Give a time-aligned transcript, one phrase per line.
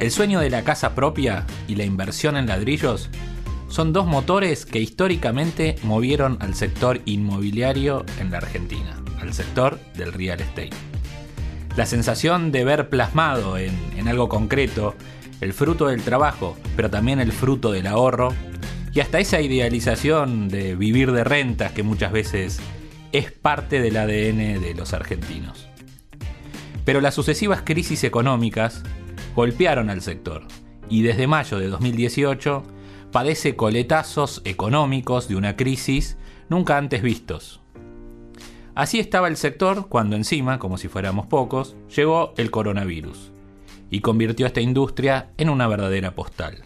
[0.00, 3.10] El sueño de la casa propia y la inversión en ladrillos
[3.68, 10.14] son dos motores que históricamente movieron al sector inmobiliario en la Argentina, al sector del
[10.14, 10.70] real estate.
[11.76, 14.94] La sensación de ver plasmado en, algo concreto
[15.42, 18.32] el fruto del trabajo, pero también el fruto del ahorro,
[18.94, 22.58] y hasta esa idealización de vivir de rentas que muchas veces
[23.12, 25.68] es parte del ADN de los argentinos.
[26.86, 28.82] Pero las sucesivas crisis económicas
[29.34, 30.42] golpearon al sector
[30.88, 32.62] y desde mayo de 2018
[33.12, 36.16] padece coletazos económicos de una crisis
[36.48, 37.60] nunca antes vistos.
[38.74, 43.32] Así estaba el sector cuando encima, como si fuéramos pocos, llegó el coronavirus
[43.90, 46.64] y convirtió esta industria en una verdadera postal.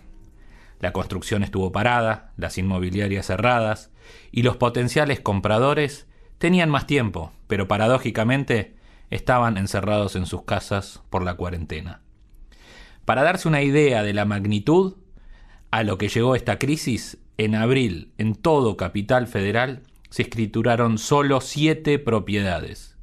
[0.81, 3.91] La construcción estuvo parada, las inmobiliarias cerradas
[4.31, 6.06] y los potenciales compradores
[6.39, 8.77] tenían más tiempo, pero paradójicamente
[9.11, 12.04] estaban encerrados en sus casas por la cuarentena.
[13.05, 14.95] Para darse una idea de la magnitud
[15.71, 21.41] a lo que llegó esta crisis, en abril en todo Capital Federal se escrituraron solo
[21.41, 22.97] siete propiedades.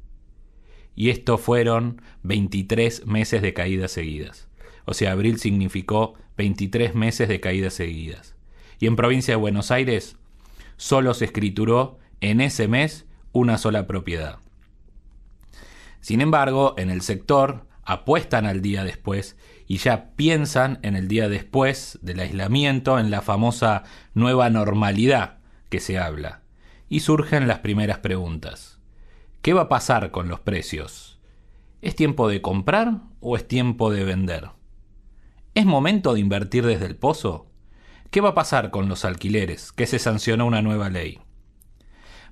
[0.94, 4.48] Y esto fueron 23 meses de caídas seguidas.
[4.86, 8.34] O sea, abril significó 23 meses de caídas seguidas.
[8.80, 10.16] Y en provincia de Buenos Aires
[10.76, 14.38] solo se escrituró en ese mes una sola propiedad.
[16.00, 19.36] Sin embargo, en el sector apuestan al día después
[19.72, 25.38] y ya piensan en el día después del aislamiento, en la famosa nueva normalidad
[25.70, 26.42] que se habla.
[26.90, 28.80] Y surgen las primeras preguntas.
[29.40, 31.20] ¿Qué va a pasar con los precios?
[31.80, 34.50] ¿Es tiempo de comprar o es tiempo de vender?
[35.54, 37.46] ¿Es momento de invertir desde el pozo?
[38.10, 41.18] ¿Qué va a pasar con los alquileres, que se sancionó una nueva ley?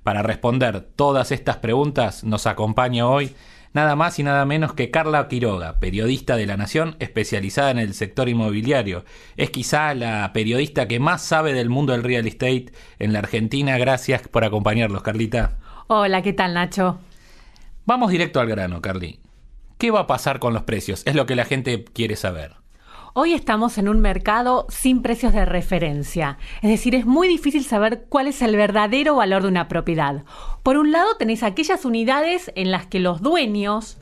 [0.03, 3.35] Para responder todas estas preguntas nos acompaña hoy
[3.73, 7.93] nada más y nada menos que Carla Quiroga, periodista de La Nación especializada en el
[7.93, 9.05] sector inmobiliario.
[9.37, 13.77] Es quizá la periodista que más sabe del mundo del real estate en la Argentina.
[13.77, 15.57] Gracias por acompañarnos, Carlita.
[15.87, 16.99] Hola, ¿qué tal, Nacho?
[17.85, 19.19] Vamos directo al grano, Carly.
[19.77, 21.01] ¿Qué va a pasar con los precios?
[21.05, 22.60] Es lo que la gente quiere saber.
[23.13, 28.05] Hoy estamos en un mercado sin precios de referencia, es decir, es muy difícil saber
[28.07, 30.23] cuál es el verdadero valor de una propiedad.
[30.63, 33.97] Por un lado tenéis aquellas unidades en las que los dueños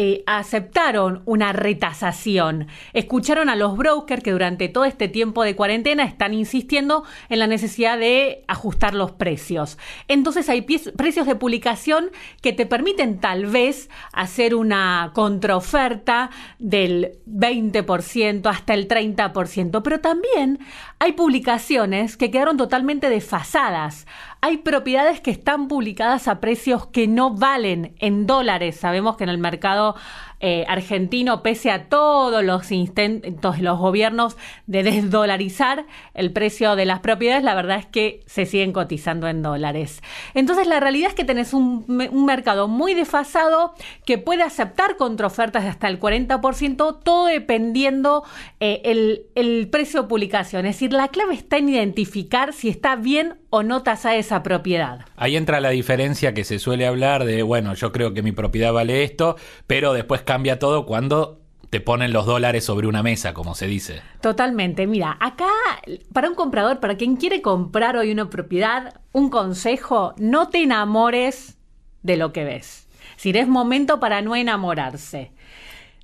[0.00, 2.68] eh, aceptaron una retasación.
[2.92, 7.48] Escucharon a los brokers que durante todo este tiempo de cuarentena están insistiendo en la
[7.48, 9.76] necesidad de ajustar los precios.
[10.06, 18.48] Entonces hay precios de publicación que te permiten tal vez hacer una contraoferta del 20%
[18.48, 20.60] hasta el 30%, pero también
[21.00, 24.06] hay publicaciones que quedaron totalmente desfasadas.
[24.40, 28.76] Hay propiedades que están publicadas a precios que no valen en dólares.
[28.76, 29.96] Sabemos que en el mercado
[30.40, 35.84] eh, argentino, pese a todos los intentos de los gobiernos de desdolarizar
[36.14, 40.00] el precio de las propiedades, la verdad es que se siguen cotizando en dólares.
[40.34, 45.70] Entonces, la realidad es que tenés un, mercado muy desfasado que puede aceptar contraofertas de
[45.70, 48.22] hasta el 40%, todo dependiendo
[48.60, 48.82] eh,
[49.34, 50.66] el, precio de publicación.
[50.66, 55.00] Es decir, la clave está en identificar si está bien o no tasa esa propiedad.
[55.16, 58.72] Ahí entra la diferencia que se suele hablar de, bueno, yo creo que mi propiedad
[58.72, 61.40] vale esto, pero después cambia todo cuando
[61.70, 64.02] te ponen los dólares sobre una mesa, como se dice.
[64.20, 64.86] Totalmente.
[64.86, 65.48] Mira, acá
[66.12, 71.56] para un comprador, para quien quiere comprar hoy una propiedad, un consejo, no te enamores
[72.02, 72.88] de lo que ves.
[73.16, 75.32] Si es momento para no enamorarse.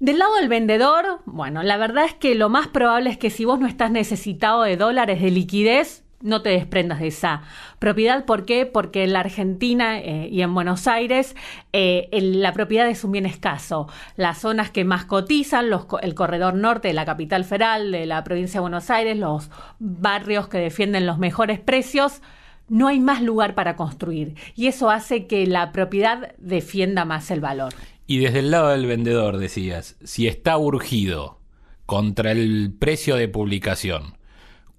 [0.00, 3.44] Del lado del vendedor, bueno, la verdad es que lo más probable es que si
[3.44, 7.42] vos no estás necesitado de dólares de liquidez, no te desprendas de esa
[7.78, 8.24] propiedad.
[8.24, 8.66] ¿Por qué?
[8.66, 11.36] Porque en la Argentina eh, y en Buenos Aires
[11.72, 13.88] eh, la propiedad es un bien escaso.
[14.16, 15.66] Las zonas que más cotizan,
[16.02, 20.48] el corredor norte de la capital federal, de la provincia de Buenos Aires, los barrios
[20.48, 22.22] que defienden los mejores precios,
[22.68, 24.34] no hay más lugar para construir.
[24.54, 27.74] Y eso hace que la propiedad defienda más el valor.
[28.06, 31.40] Y desde el lado del vendedor decías, si está urgido
[31.86, 34.13] contra el precio de publicación,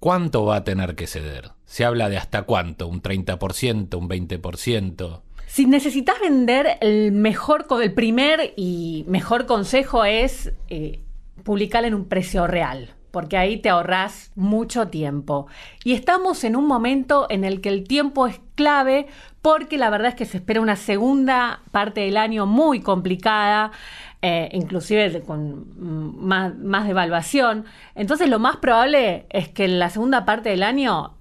[0.06, 1.50] ¿Cuánto va a tener que ceder?
[1.64, 5.20] Se habla de hasta cuánto, un 30%, un 20%.
[5.48, 11.00] Si necesitas vender, el mejor, primer y mejor consejo es eh,
[11.42, 15.46] publicarla en un precio real porque ahí te ahorras mucho tiempo.
[15.84, 19.06] Y estamos en un momento en el que el tiempo es clave
[19.40, 23.72] porque la verdad es que se espera una segunda parte del año muy complicada.
[24.22, 27.66] Eh, inclusive con más, más devaluación.
[27.94, 31.16] Entonces lo más probable es que en la segunda parte del año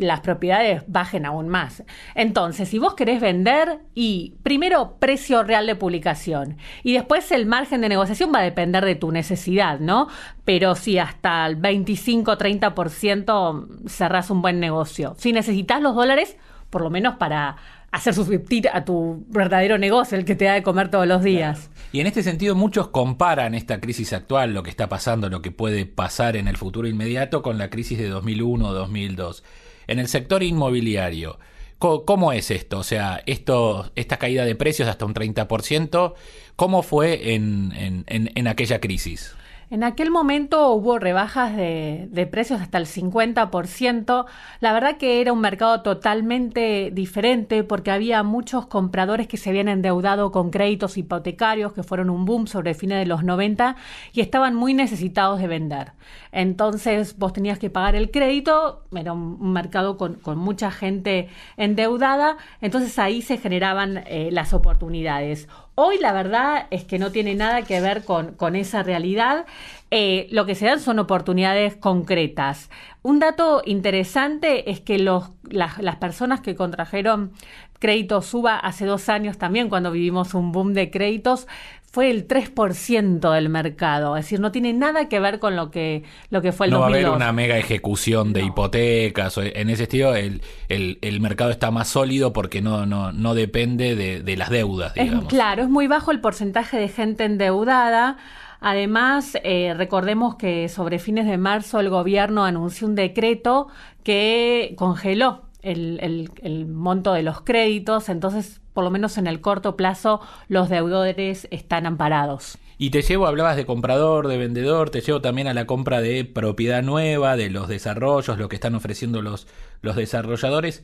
[0.00, 1.82] las propiedades bajen aún más.
[2.14, 7.80] Entonces, si vos querés vender, y primero precio real de publicación, y después el margen
[7.82, 10.08] de negociación va a depender de tu necesidad, ¿no?
[10.44, 15.14] Pero si hasta el 25-30% cerrás un buen negocio.
[15.18, 16.36] Si necesitas los dólares,
[16.70, 17.56] por lo menos para
[17.92, 21.69] hacer subsistir a tu verdadero negocio, el que te da de comer todos los días.
[21.92, 25.50] Y en este sentido muchos comparan esta crisis actual, lo que está pasando, lo que
[25.50, 29.42] puede pasar en el futuro inmediato, con la crisis de 2001 o 2002.
[29.88, 31.40] En el sector inmobiliario,
[31.78, 32.78] ¿cómo, es esto?
[32.78, 36.14] O sea, esto, esta caída de precios hasta un 30%,
[36.54, 39.34] ¿cómo fue en, en, en aquella crisis?
[39.70, 44.26] En aquel momento hubo rebajas de, precios hasta el 50%.
[44.58, 49.68] La verdad que era un mercado totalmente diferente porque había muchos compradores que se habían
[49.68, 53.76] endeudado con créditos hipotecarios que fueron un boom sobre fines de los 90
[54.12, 55.92] y estaban muy necesitados de vender.
[56.32, 62.98] Entonces vos tenías que pagar el crédito, era un mercado con, mucha gente endeudada, entonces
[62.98, 65.48] ahí se generaban eh, las oportunidades.
[65.82, 69.46] Hoy la verdad es que no tiene nada que ver con, con esa realidad.
[69.90, 72.68] Eh, lo que se dan son oportunidades concretas.
[73.00, 77.32] Un dato interesante es que los, las, personas que contrajeron
[77.78, 81.48] créditos suba hace dos años también, cuando vivimos un boom de créditos,
[81.90, 84.16] fue el 3% del mercado.
[84.16, 86.78] Es decir, no tiene nada que ver con lo que, lo que fue el no
[86.78, 89.36] No va a haber una mega ejecución de hipotecas.
[89.38, 94.36] En ese sentido, el, el, mercado está más sólido porque no, no, no depende de,
[94.36, 95.26] las deudas, digamos.
[95.26, 98.16] claro, es muy bajo el porcentaje de gente endeudada.
[98.60, 103.68] Además, eh, recordemos que sobre fines de marzo el gobierno anunció un decreto
[104.04, 109.76] que congeló el, el, monto de los créditos, entonces por lo menos en el corto
[109.76, 112.58] plazo los deudores están amparados.
[112.78, 116.24] Y te llevo, hablabas de comprador, de vendedor, te llevo también a la compra de
[116.24, 119.46] propiedad nueva, de los desarrollos, lo que están ofreciendo los,
[119.82, 120.82] los desarrolladores.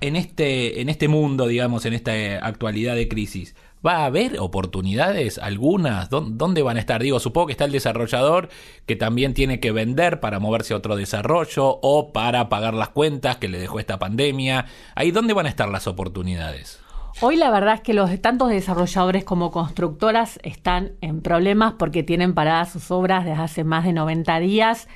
[0.00, 2.12] En este, en este mundo, digamos, en esta
[2.46, 3.56] actualidad de crisis,
[3.86, 6.10] ¿Va a haber oportunidades algunas?
[6.10, 7.00] ¿Dónde van a estar?
[7.00, 8.48] Digo, supongo que está el desarrollador
[8.86, 13.36] que también tiene que vender para moverse a otro desarrollo o para pagar las cuentas
[13.36, 14.66] que le dejó esta pandemia.
[14.96, 16.80] ¿Ahí dónde van a estar las oportunidades?
[17.20, 22.34] Hoy la verdad es que los tantos desarrolladores como constructoras están en problemas porque tienen
[22.34, 24.88] paradas sus obras desde hace más de 90 días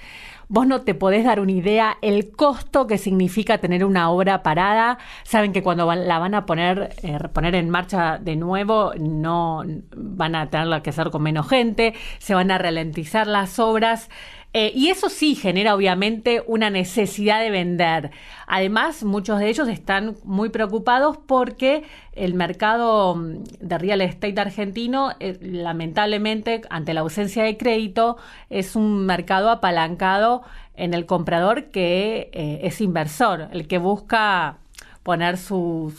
[0.53, 4.99] vos no te podés dar una idea el costo que significa tener una obra parada.
[5.23, 9.65] Saben que cuando la van a poner, eh, poner en marcha de nuevo, no
[9.97, 14.11] van a tenerla que hacer con menos gente, se van a ralentizar las obras.
[14.55, 18.11] Eh, y eso sí genera obviamente una necesidad de vender.
[18.47, 25.13] Además, muchos de ellos están muy preocupados porque el mercado mm, de real estate argentino,
[25.21, 28.19] eh, lamentablemente, ante la ausencia de crédito,
[28.51, 30.43] es un mercado apalancado
[30.75, 34.59] en el comprador que eh, es inversor, el que busca
[35.03, 35.93] poner su,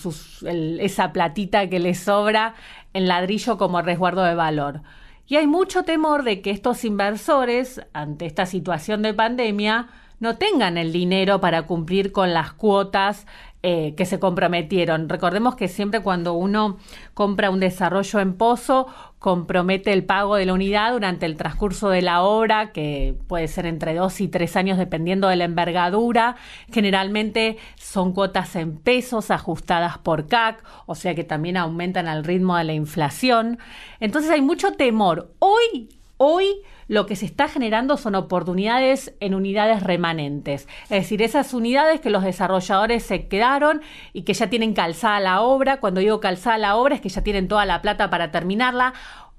[0.80, 2.56] esa platita que le sobra
[2.94, 4.82] en ladrillo como resguardo de valor.
[5.26, 9.88] Y hay mucho temor de que estos inversores, ante esta situación de pandemia,
[10.20, 13.26] no tengan el dinero para cumplir con las cuotas
[13.66, 15.08] eh, que se comprometieron.
[15.08, 16.80] Recordemos que siempre cuando uno
[17.14, 18.88] compra un desarrollo en pozo,
[19.20, 23.66] compromete el pago de la unidad durante el transcurso de la obra, que puede ser
[23.66, 26.36] entre dos y tres años dependiendo de la envergadura.
[26.74, 32.58] Generalmente son cuotas en pesos ajustadas por CAC, o sea que también aumentan al ritmo
[32.58, 33.60] de la inflación.
[34.02, 35.32] Entonces hay mucho temor.
[35.40, 40.68] Hoy, hoy lo que se está generando son oportunidades en unidades remanentes.
[40.84, 43.82] Es decir, esas unidades que los desarrolladores se quedaron
[44.14, 45.80] y que ya tienen calzada la obra.
[45.80, 48.94] Cuando digo calzada la obra es que ya tienen toda la plata para terminarla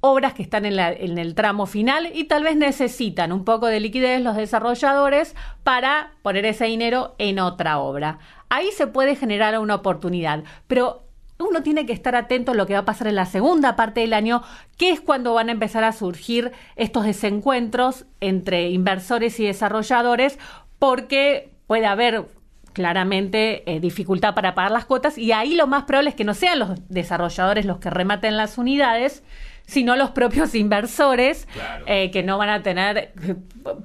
[0.07, 3.81] obras que están en, en, el tramo final y tal vez necesitan un poco de
[3.81, 8.19] liquidez los desarrolladores para poner ese dinero en otra obra.
[8.51, 11.04] Ahí se puede generar una oportunidad, pero
[11.39, 14.01] uno tiene que estar atento a lo que va a pasar en la segunda parte
[14.01, 14.43] del año,
[14.77, 20.39] que es cuando van a empezar a surgir estos desencuentros entre inversores y desarrolladores,
[20.79, 22.27] porque puede haber
[22.73, 26.35] claramente eh, dificultad para pagar las cuotas y ahí lo más probable es que no
[26.35, 29.23] sean los desarrolladores los que rematen las unidades,
[29.65, 31.49] sino los propios inversores
[31.87, 33.37] eh, que no van a tener eh,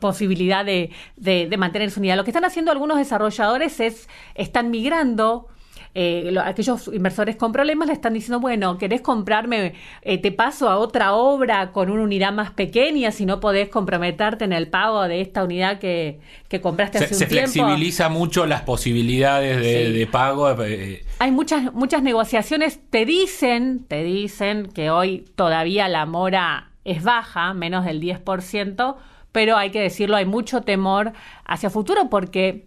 [0.01, 2.17] posibilidad de, de, de mantener su unidad.
[2.17, 5.47] Lo que están haciendo algunos desarrolladores es, están migrando
[5.95, 9.73] eh, aquellos inversores con problemas le están diciendo, bueno, ¿querés comprarme?
[10.01, 14.45] Eh, te paso a otra obra con una unidad más pequeña si no podés comprometerte
[14.45, 17.47] en el pago de esta unidad que, que compraste hace se, un tiempo.
[17.47, 20.49] Se flexibiliza mucho las posibilidades de, pago.
[20.63, 22.79] Eh, Hay muchas, muchas negociaciones.
[22.89, 28.95] Te dicen, te dicen que hoy todavía la mora es baja, menos del 10%,
[29.31, 31.13] pero hay que decirlo, hay mucho temor
[31.45, 32.65] hacia futuro porque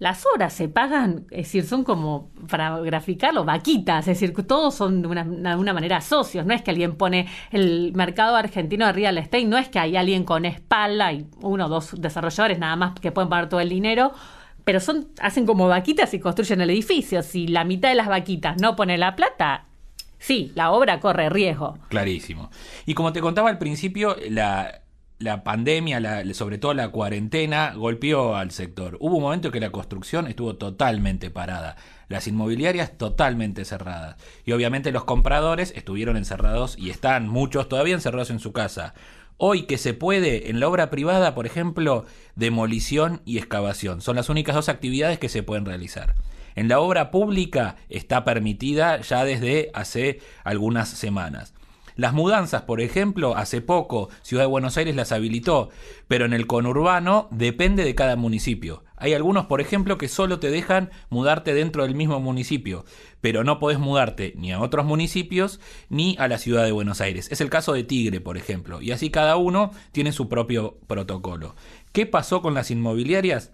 [0.00, 5.02] las horas se pagan, es decir, son como, para graficarlo, vaquitas, es decir, todos son
[5.02, 9.44] de una, manera socios, no es que alguien pone el mercado argentino de real estate,
[9.44, 13.12] no es que hay alguien con espalda y uno o dos desarrolladores nada más que
[13.12, 14.12] pueden pagar todo el dinero,
[14.64, 17.22] pero son, hacen como vaquitas y construyen el edificio.
[17.22, 19.66] Si la mitad de las vaquitas no pone la plata,
[20.18, 21.78] sí, la obra corre riesgo.
[21.88, 22.50] Clarísimo.
[22.86, 24.80] Y como te contaba al principio, la,
[25.20, 28.96] la pandemia, sobre todo la cuarentena, golpeó al sector.
[29.00, 31.76] Hubo un momento en que la construcción estuvo totalmente parada,
[32.08, 34.16] las inmobiliarias totalmente cerradas.
[34.46, 38.94] Y obviamente los compradores estuvieron encerrados y están muchos todavía encerrados en su casa.
[39.36, 44.00] Hoy que se puede, en la obra privada, por ejemplo, demolición y excavación.
[44.00, 46.14] Son las únicas dos actividades que se pueden realizar.
[46.56, 51.52] En la obra pública está permitida ya desde hace algunas semanas.
[52.00, 55.68] Las mudanzas, por ejemplo, hace poco Ciudad de Buenos Aires las habilitó,
[56.08, 58.84] pero en el conurbano depende de cada municipio.
[58.96, 62.86] Hay algunos, por ejemplo, que solo te dejan mudarte dentro del mismo municipio,
[63.20, 67.30] pero no podés mudarte ni a otros municipios ni a la ciudad de Buenos Aires.
[67.30, 71.54] Es el caso de Tigre, por ejemplo, y así cada uno tiene su propio protocolo.
[71.92, 73.52] ¿Qué pasó con las inmobiliarias?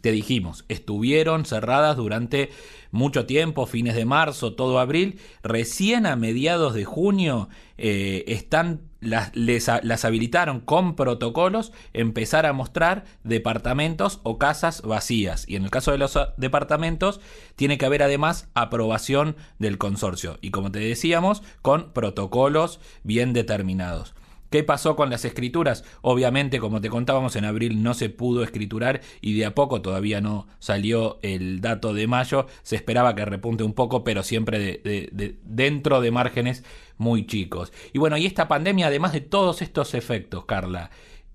[0.00, 2.50] te dijimos, estuvieron cerradas durante
[2.94, 9.32] mucho tiempo, fines de marzo, todo abril, recién a mediados de junio eh, están, las,
[9.34, 15.44] las habilitaron con protocolos empezar a mostrar departamentos o casas vacías.
[15.48, 17.20] Y en el caso de los departamentos,
[17.56, 20.38] tiene que haber además aprobación del consorcio.
[20.40, 24.14] Y como te decíamos, con protocolos bien determinados.
[24.54, 25.82] ¿Qué pasó con las escrituras?
[26.00, 30.20] Obviamente, como te contábamos, en abril no se pudo escriturar y de a poco todavía
[30.20, 32.46] no salió el dato de mayo.
[32.62, 36.62] Se esperaba que repunte un poco, pero siempre de, dentro de márgenes
[36.98, 37.72] muy chicos.
[37.92, 40.90] Y bueno, y esta pandemia, además de todos estos efectos, Carla,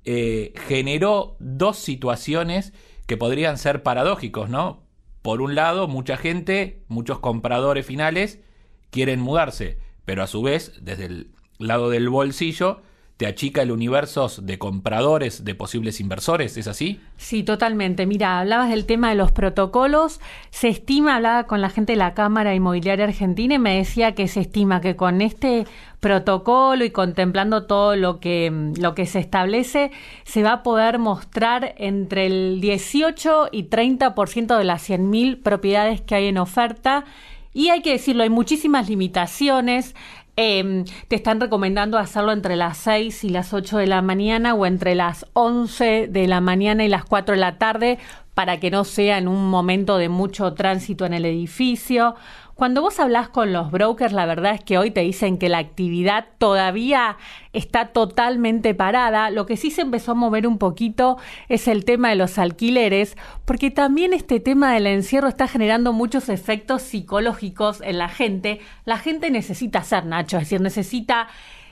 [0.06, 2.72] eh, generó dos situaciones
[3.06, 4.84] que podrían ser paradójicos, ¿no?
[5.22, 8.40] Por un lado, mucha gente, muchos compradores finales
[8.92, 12.82] quieren mudarse, pero a su vez, desde el lado del bolsillo,
[13.20, 17.02] te achica el universo de compradores, de posibles inversores, ¿es así?
[17.18, 18.06] Sí, totalmente.
[18.06, 20.22] Mira, hablabas del tema de los protocolos.
[20.52, 24.30] Se estima, hablaba con la gente de la Cámara Inmobiliaria Argentina y me decía que
[24.30, 25.68] se estima que con este
[26.00, 29.92] protocolo y contemplando todo lo que, lo que se establece,
[30.24, 36.16] se va a poder mostrar entre el 18 y 30% de las 100.000 propiedades que
[36.16, 37.04] hay en oferta.
[37.52, 39.96] Y hay que decirlo, hay muchísimas limitaciones.
[40.41, 44.65] Em, te están recomendando hacerlo entre las 6 y las 8 de la mañana o
[44.65, 48.00] entre las 11 de la mañana y las 4 de la tarde
[48.36, 52.15] para que no sea en un momento de mucho tránsito en el edificio.
[52.60, 55.60] Cuando vos hablas con los brokers, la verdad es que hoy te dicen que la
[55.60, 57.16] actividad todavía
[57.54, 59.30] está totalmente parada.
[59.30, 61.16] Lo que sí se empezó a mover un poquito
[61.48, 66.28] es el tema de los alquileres, porque también este tema del encierro está generando muchos
[66.28, 68.60] efectos psicológicos en la gente.
[68.84, 71.30] La gente necesita ser Nacho, es decir, necesita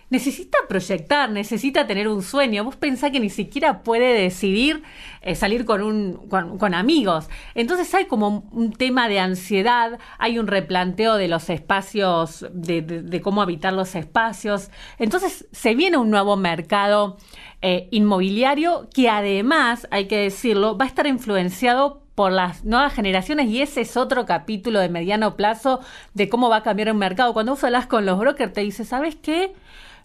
[0.10, 2.64] necesita proyectar, necesita tener un sueño.
[2.64, 4.84] Vos pensás que ni siquiera puede decidir
[5.22, 7.28] eh, salir con, un, con, amigos.
[7.56, 13.42] Entonces hay como un tema de ansiedad, hay un replanteo de los espacios, de, cómo
[13.42, 14.70] habitar los espacios.
[14.98, 17.18] Entonces se viene un nuevo mercado
[17.62, 23.48] eh, inmobiliario que además, hay que decirlo, va a estar influenciado por las nuevas generaciones
[23.48, 25.82] y ese es otro capítulo de mediano plazo
[26.16, 27.34] de cómo va a cambiar el mercado.
[27.34, 29.54] Cuando vos hablas con los brokers te dice, ¿sabes qué?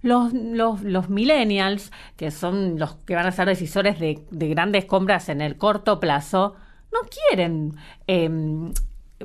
[0.03, 5.29] Los, los, los, millennials, que son los que van a ser decisores de, grandes compras
[5.29, 6.57] en el corto plazo,
[6.93, 8.73] no quieren em,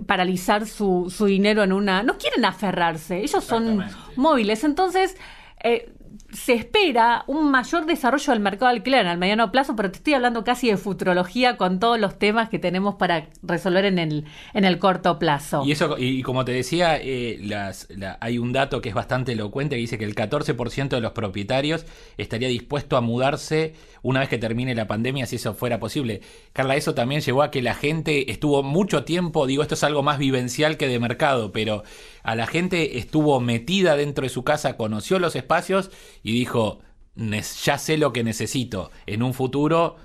[0.05, 2.03] paralizar su, su, dinero en una...
[2.03, 3.84] no quieren aferrarse, ellos son
[4.15, 4.63] móviles.
[4.63, 5.17] Entonces,
[5.63, 5.91] eh,
[6.38, 9.98] se espera un mayor desarrollo del mercado de alquiler en el mediano plazo, pero te
[9.98, 14.25] estoy hablando casi de futurología con todos los temas que tenemos para resolver en el,
[14.53, 15.63] en el corto plazo.
[15.65, 17.88] Y eso, y, como te decía, eh, las,
[18.20, 21.86] hay un dato que es bastante elocuente que dice que el 14% de los propietarios
[22.17, 26.22] estaría dispuesto a mudarse una vez que termine la pandemia, si eso fuera posible.
[26.53, 30.03] Carla, eso también llevó a que la gente estuvo mucho tiempo, digo, esto es algo
[30.03, 31.84] más vivencial que de mercado, pero
[32.27, 35.91] a la gente estuvo metida dentro de su casa, conoció los espacios
[36.24, 36.81] y dijo,
[37.15, 38.91] ya sé lo que necesito.
[39.05, 39.96] En un futuro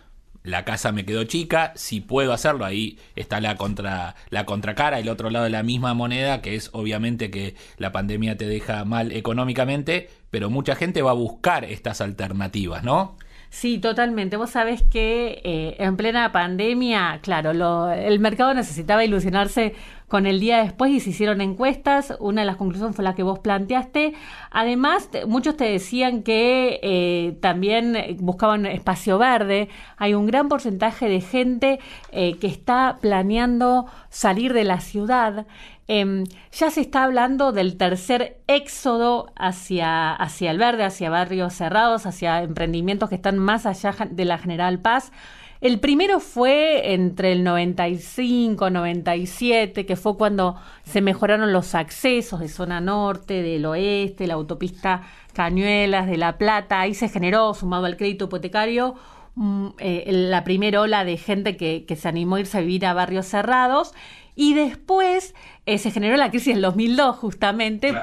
[0.45, 5.09] la casa me quedó chica, si puedo hacerlo, ahí está la contra la contracara, el
[5.09, 9.11] otro lado de la misma moneda, que es obviamente que la pandemia te deja mal
[9.11, 13.17] económicamente, pero mucha gente va a buscar estas alternativas, ¿no?
[13.53, 14.39] Sí, totalmente.
[14.39, 19.75] Vos sabés que eh, en plena pandemia, claro, lo, el mercado necesitaba ilusionarse
[20.09, 22.15] con el día después y se hicieron encuestas.
[22.19, 24.15] Una de las conclusiones fue la que vos planteaste.
[24.51, 29.69] Además, muchos te decían que eh, también buscaban espacio verde.
[29.99, 31.79] Hay un gran porcentaje de gente
[32.11, 35.47] eh, que está planeando salir de la ciudad.
[35.95, 42.07] Em, ya se está hablando del tercer éxodo hacia, hacia el verde, hacia barrios cerrados,
[42.07, 45.13] hacia emprendimientos que están más allá de la General Paz.
[45.61, 52.49] El primero fue entre el 95, 97, que fue cuando se mejoraron los accesos de
[52.49, 55.03] zona norte, del oeste, la autopista
[55.35, 56.81] Cañuelas, de La Plata.
[56.81, 58.95] Ahí se generó, sumado al crédito hipotecario,
[59.35, 62.87] mm, eh, la primera ola de gente que, que se animó a irse a vivir
[62.87, 63.93] a barrios cerrados.
[64.35, 65.35] Y después
[65.67, 67.95] eh, se generó la crisis del 2002 justamente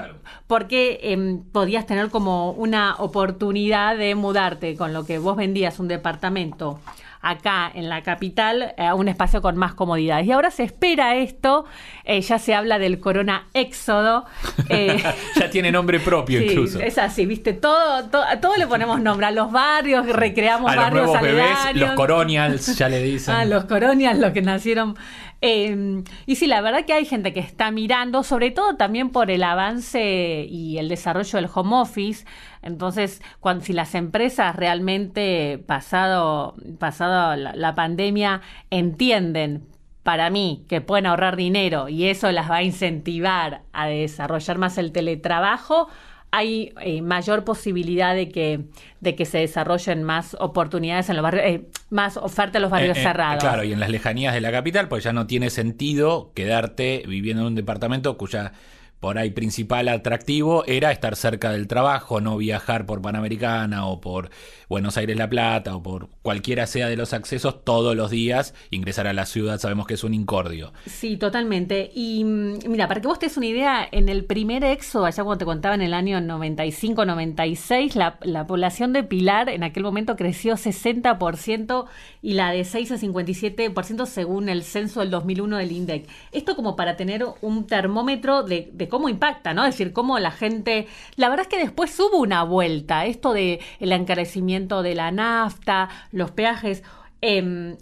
[0.47, 5.87] porque em, podías tener como una oportunidad de mudarte con lo que vos vendías un
[5.87, 6.79] departamento
[7.21, 10.25] acá en la capital a un espacio con más comodidades.
[10.25, 11.65] Y ahora se espera esto,
[12.05, 14.25] eh, ya se habla del corona éxodo.
[14.71, 15.01] Eh,
[15.35, 16.79] ya tiene nombre propio incluso.
[16.79, 21.47] Es así, viste, todo, todo, le ponemos nombre, a los barrios, recreamos barrios los bebés,
[21.73, 23.33] los coronials, ya le dicen.
[23.33, 24.95] A los coronials, los que nacieron
[25.41, 29.31] eh, y sí, la verdad que hay gente que está mirando, sobre todo también por
[29.31, 32.25] el avance y el desarrollo del home office.
[32.61, 39.65] Entonces, cuando, si las empresas realmente, pasado, pasado la, pandemia, entienden
[40.03, 44.77] para mí que pueden ahorrar dinero y eso las va a incentivar a desarrollar más
[44.77, 45.87] el teletrabajo,
[46.31, 48.61] hay eh, mayor posibilidad de que,
[48.99, 52.97] de que se desarrollen más oportunidades en los barrios, eh, más oferta en los barrios
[52.97, 53.43] eh, cerrados.
[53.43, 57.41] Claro, y en las lejanías de la capital, pues ya no tiene sentido quedarte viviendo
[57.41, 58.53] en un departamento cuya
[58.99, 64.29] por ahí principal atractivo era estar cerca del trabajo, no viajar por Panamericana o por
[64.67, 69.07] Buenos Aires La Plata o por cualquiera sea de los accesos todos los días, ingresar
[69.07, 70.73] a la ciudad sabemos que es un incordio.
[70.85, 71.91] Sí, totalmente.
[71.93, 75.23] Y mm, mira, para que vos te des una idea, en el primer éxodo, allá
[75.23, 80.15] cuando te contaba en el año 95-96, la, la población de Pilar en aquel momento
[80.15, 81.85] creció 60%
[82.21, 86.07] y la de 6 a 57% según el censo del 2001 del INDEC.
[86.31, 89.65] Esto como para tener un termómetro de, de cómo impacta, ¿no?
[89.65, 90.87] Es decir, cómo la gente...
[91.15, 95.89] La verdad es que después hubo una vuelta, esto de el encarecimiento de la nafta,
[96.11, 96.83] los peajes...
[97.21, 97.75] Eh,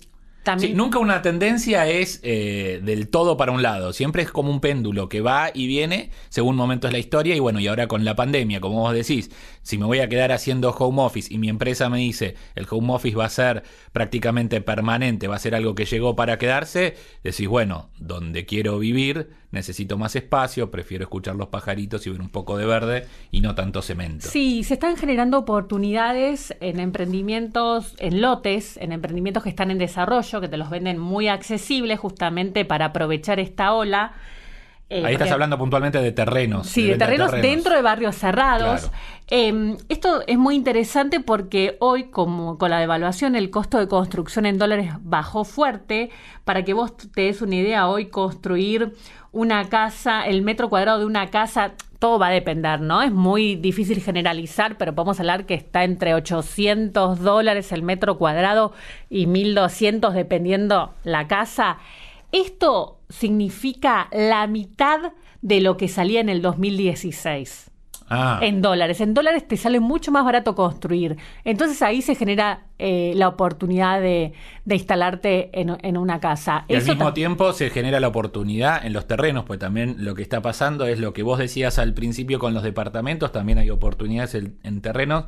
[0.73, 3.93] nunca una tendencia es eh, del todo para un lado.
[3.93, 7.35] Siempre es como un péndulo que va y viene según momentos de la historia.
[7.35, 9.29] Y bueno, y ahora con la pandemia, como vos decís,
[9.67, 12.93] si me voy a quedar haciendo home office y mi empresa me dice el home
[12.93, 17.49] office va a ser prácticamente permanente, va a ser algo que llegó para quedarse, decís,
[17.49, 22.57] bueno, donde quiero vivir necesito más espacio, prefiero escuchar los pajaritos y ver un poco
[22.57, 24.29] de verde y no tanto cemento.
[24.29, 30.39] Sí, se están generando oportunidades en emprendimientos, en lotes, en emprendimientos que están en desarrollo,
[30.39, 34.13] que te los venden muy accesibles justamente para aprovechar esta ola.
[34.89, 36.67] Eh, Ahí estás hablando puntualmente de terrenos.
[36.67, 38.89] Sí, de, terrenos, dentro de barrios cerrados.
[39.29, 44.45] Em, esto es muy interesante porque hoy, como con la devaluación, el costo de construcción
[44.45, 46.09] en dólares bajó fuerte.
[46.45, 48.93] Para que vos te des una idea, hoy construir
[49.33, 53.01] una casa, el metro cuadrado de una casa, todo va a depender, ¿no?
[53.01, 58.71] Es muy difícil generalizar, pero podemos hablar que está entre 800 dólares el metro cuadrado
[59.09, 61.77] y 1200 dependiendo la casa.
[62.31, 67.71] Esto significa la mitad de lo que salía en el 2016.
[68.09, 68.39] Ah.
[68.41, 69.01] En dólares.
[69.01, 71.17] En dólares te sale mucho más barato construir.
[71.43, 74.31] Entonces ahí se genera eh, la oportunidad de,
[74.65, 76.63] instalarte en, una casa.
[76.69, 80.21] Y al mismo tiempo se genera la oportunidad en los terrenos, pues también lo que
[80.21, 84.35] está pasando es lo que vos decías al principio con los departamentos, también hay oportunidades
[84.35, 85.25] en terrenos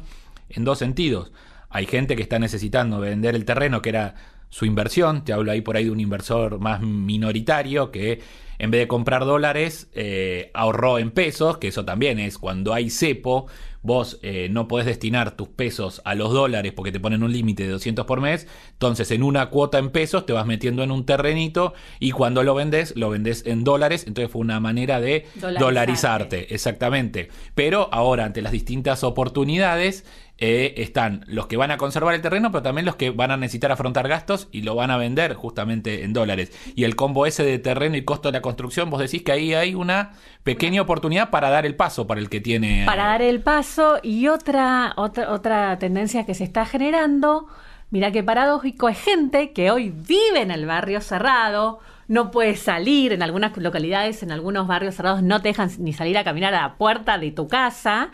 [0.50, 1.32] en dos sentidos.
[1.70, 4.16] Hay gente que está necesitando vender el terreno, que era
[4.50, 8.20] su inversión, te hablo ahí por ahí de un inversor más minoritario que
[8.60, 12.90] en vez de comprar dólares eh, ahorró en pesos, que eso también es cuando hay
[12.90, 13.48] cepo,
[13.82, 17.64] vos eh, no podés destinar tus pesos a los dólares porque te ponen un límite
[17.64, 21.06] de 200 por mes, entonces en una cuota en pesos te vas metiendo en un
[21.06, 25.26] terrenito y cuando lo vendes, lo vendes en dólares, entonces fue una manera de
[25.58, 27.30] dolarizarte, exactamente.
[27.56, 30.04] Pero ahora ante las distintas oportunidades,
[30.40, 33.38] eh, están los que van a conservar el terreno, pero también los que van a
[33.38, 36.52] necesitar afrontar gastos y lo van a vender justamente en dólares.
[36.76, 39.54] Y el combo ese de terreno y costo de la construcción, vos decís que ahí
[39.54, 42.86] hay una pequeña oportunidad para dar el paso para el que tiene...
[42.86, 47.48] Para dar el paso y otra, otra, otra tendencia que se está generando
[47.92, 53.14] Mira qué paradójico, es gente que hoy vive en el barrio cerrado, no puede salir,
[53.14, 56.62] en algunas localidades, en algunos barrios cerrados no te dejan ni salir a caminar a
[56.62, 58.12] la puerta de tu casa,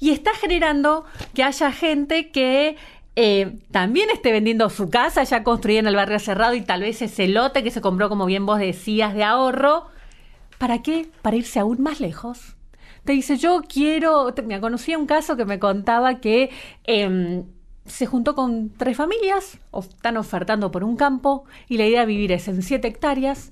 [0.00, 2.76] y está generando que haya gente que
[3.16, 7.02] eh, también esté vendiendo su casa ya construida en el barrio cerrado y tal vez
[7.02, 9.86] ese lote que se compró, como bien vos decías, de ahorro.
[10.58, 11.08] ¿Para qué?
[11.22, 12.56] Para irse aún más lejos.
[13.04, 16.50] Te dice, yo quiero, me conocí un caso que me contaba que
[16.84, 17.44] em,
[17.86, 22.32] se juntó con tres familias, están ofertando por un campo y la idea de vivir
[22.32, 23.50] es en siete hectáreas,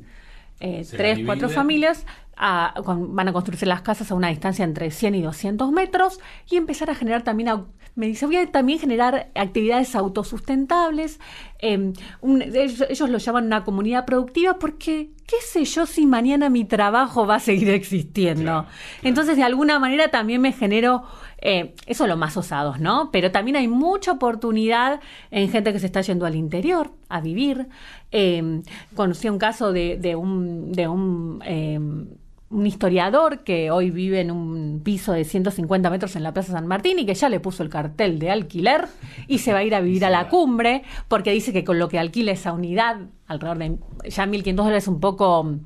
[0.60, 2.06] eh, tres, cuatro familias,
[2.36, 6.20] van a construirse las casas a una distancia entre 100 y 200 metros
[6.50, 11.18] y empezar a generar también, me dice, voy a también generar actividades autosustentables.
[11.58, 17.26] Em, ellos, lo llaman una comunidad productiva porque, qué sé yo, si mañana mi trabajo
[17.26, 18.66] va a seguir existiendo.
[19.02, 21.04] Entonces, de alguna manera también me genero,
[21.38, 23.10] eh, eso lo más osados, ¿no?
[23.12, 27.66] Pero también hay mucha oportunidad en gente que se está yendo al interior a vivir.
[28.10, 28.62] Em,
[28.94, 30.72] conocí un caso de, de un...
[30.72, 32.08] De un em,
[32.48, 36.66] un historiador que hoy vive en un piso de 150 metros en la Plaza San
[36.66, 38.86] Martín y que ya le puso el cartel de alquiler
[39.26, 41.88] y se va a ir a vivir a la cumbre porque dice que con lo
[41.88, 43.78] que alquila esa unidad, alrededor de
[44.08, 45.60] ya 1.500 dólares, un poco mm,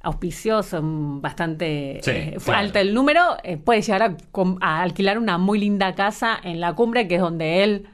[0.00, 4.16] auspicioso, mm, bastante eh, alto el número, eh, puede llegar
[4.62, 7.86] a, alquilar una muy linda casa en la cumbre, que es donde él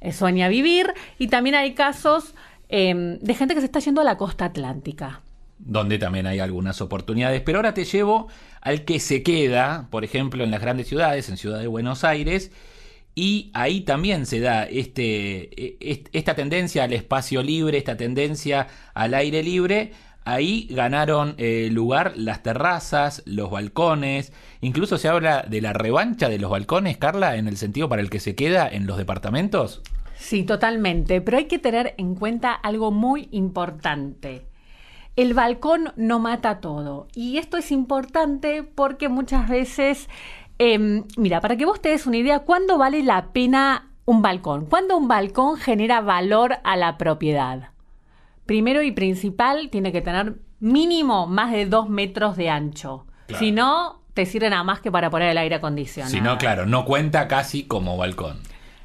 [0.00, 0.92] eh, sueña vivir.
[1.18, 2.34] Y también hay casos
[2.68, 5.22] de gente que se está yendo a la costa atlántica
[5.64, 7.42] donde también hay algunas oportunidades.
[7.42, 8.28] Pero ahora te llevo
[8.60, 12.50] al que se queda, por ejemplo, en las grandes ciudades, en Ciudad de Buenos Aires,
[13.14, 19.14] y ahí también se da este, e, esta tendencia al espacio libre, esta tendencia al
[19.14, 19.92] aire libre.
[20.24, 26.38] Ahí ganaron eh, lugar las terrazas, los balcones, incluso se habla de la revancha de
[26.38, 29.82] los balcones, Carla, en el sentido para el que se queda en los departamentos.
[30.16, 34.49] Sí, totalmente, pero hay que tener en cuenta algo muy importante
[35.16, 37.08] el balcón no mata todo.
[37.14, 40.08] Y esto es importante porque muchas veces,
[40.58, 44.66] em, mira, para que vos te des una idea, ¿cuándo vale la pena un balcón?
[44.66, 47.70] ¿Cuándo un balcón genera valor a la propiedad?
[48.46, 53.06] Primero y principal, tiene que tener mínimo más de dos metros de ancho.
[53.38, 56.12] Si no, te sirve nada más que para poner el aire acondicionado.
[56.12, 58.40] Si no, claro, no cuenta casi como balcón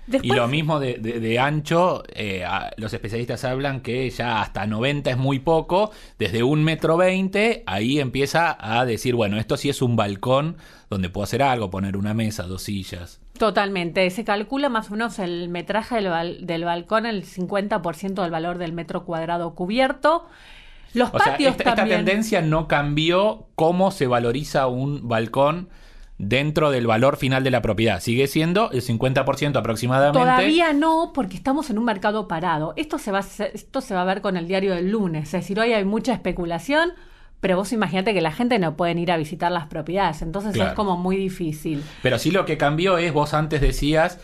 [0.07, 2.45] y lo mismo de, ancho, eh,
[2.77, 7.99] los especialistas hablan que ya hasta 90 es muy poco, desde un metro 20 ahí
[7.99, 10.57] empieza a decir, bueno, esto sí es un balcón
[10.89, 13.19] donde puedo hacer algo, poner una mesa, dos sillas.
[13.37, 18.57] Totalmente, se calcula más o menos el metraje del, del balcón, el 50% del valor
[18.59, 20.27] del metro cuadrado cubierto.
[20.93, 25.67] Los patios esta tendencia no cambió cómo se valoriza un balcón
[26.17, 27.99] dentro del valor final de la propiedad.
[27.99, 30.19] Sigue siendo el 50% aproximadamente.
[30.19, 32.73] Todavía no, porque estamos en un mercado parado.
[32.77, 35.25] Esto se va a, esto se va a ver con el diario del lunes.
[35.25, 36.93] Es decir, hoy hay mucha especulación,
[37.41, 40.21] pero vos imagínate que la gente no puede ir a visitar las propiedades.
[40.21, 41.83] Entonces es como muy difícil.
[42.01, 44.19] Pero sí lo que cambió es, vos antes decías,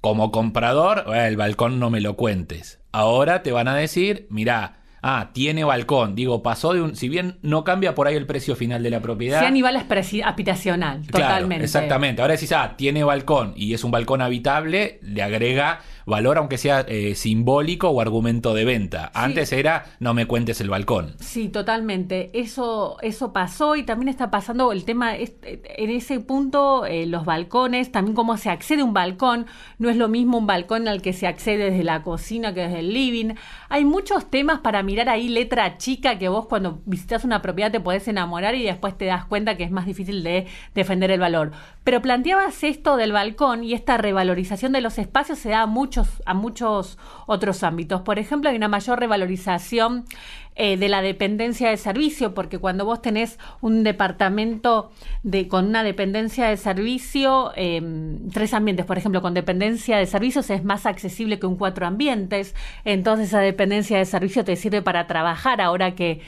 [0.00, 2.80] como comprador, el balcón no me lo cuentes.
[2.92, 6.14] Ahora te van a decir, mira, ah, tiene balcón.
[6.14, 6.96] Digo, pasó de un.
[6.96, 9.40] Si bien no cambia por ahí el precio final de la propiedad.
[9.40, 11.64] Sí, a nivel aspiracional, totalmente.
[11.64, 12.22] Exactamente.
[12.22, 16.84] Ahora decís, ah, tiene balcón y es un balcón habitable, le agrega valor, aunque sea
[16.88, 19.10] eh, simbólico o argumento de venta.
[19.12, 21.14] Antes era, no me cuentes el balcón.
[21.18, 22.30] Sí, totalmente.
[22.32, 27.90] Eso, eso pasó y también está pasando el tema, en ese punto, eh, los balcones,
[27.90, 29.46] también cómo se accede a un balcón.
[29.78, 32.80] No es lo mismo un balcón al que se accede desde la cocina que desde
[32.80, 33.34] el living.
[33.68, 37.80] Hay muchos temas para mirar ahí, letra chica, que vos cuando visitas una propiedad te
[37.80, 41.52] podés enamorar y después te das cuenta que es más difícil de defender el valor.
[41.84, 46.34] Pero planteabas esto del balcón y esta revalorización de los espacios se da mucho a
[46.34, 48.02] muchos otros ámbitos.
[48.02, 50.04] Por ejemplo, hay una mayor revalorización
[50.58, 54.90] eh, de la dependencia de servicio, porque cuando vos tenés un departamento
[55.22, 60.48] de, con una dependencia de servicio, em, tres ambientes, por ejemplo, con dependencia de servicios
[60.48, 62.54] es más accesible que un cuatro ambientes,
[62.86, 66.22] entonces esa dependencia de servicio te sirve para trabajar ahora que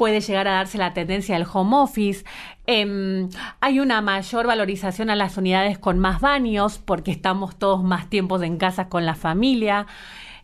[0.00, 2.24] puede llegar a darse la tendencia del home office.
[2.66, 3.28] Em,
[3.60, 8.40] hay una mayor valorización a las unidades con más baños porque estamos todos más tiempos
[8.40, 9.86] en casa con la familia.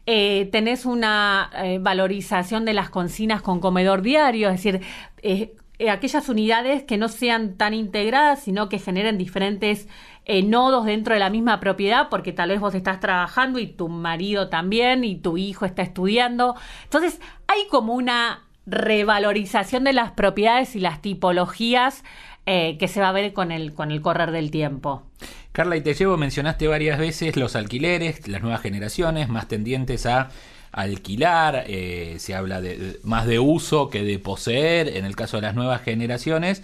[0.08, 4.80] Eh, tenés una eh, valorización de las cocinas con comedor diario, es decir,
[5.20, 5.56] eh,
[5.90, 9.88] aquellas unidades que no sean tan integradas, sino que generen diferentes
[10.44, 14.48] nodos dentro de la misma propiedad, porque tal vez vos estás trabajando y tu marido
[14.48, 16.56] también y tu hijo está estudiando.
[16.82, 22.02] Entonces, hay como una revalorización de las propiedades y las tipologías
[22.44, 25.04] que se va a ver con el, con el correr del tiempo.
[25.56, 30.28] Carla, y te llevo, mencionaste varias veces los alquileres, las nuevas generaciones, más tendientes a
[30.70, 35.44] alquilar, eh, se habla de, más de uso que de poseer en el caso de
[35.44, 36.62] las nuevas generaciones.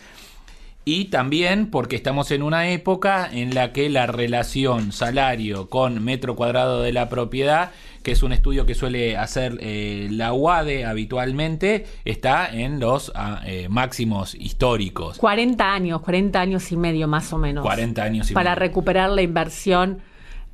[0.85, 6.35] Y también porque estamos en una época en la que la relación salario con metro
[6.35, 7.71] cuadrado de la propiedad,
[8.03, 13.42] que es un estudio que suele hacer eh, la UADE habitualmente, está en los ah,
[13.47, 15.18] eh, máximos históricos.
[15.18, 17.64] 40 años, 40 años y medio más o menos.
[17.64, 18.61] 40 años y Para medio.
[18.61, 20.03] recuperar la inversión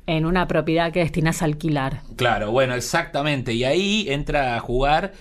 [0.05, 2.01] en una propiedad que destinas a alquilar.
[2.15, 3.53] Claro, bueno, exactamente.
[3.53, 5.13] Y ahí entra a jugar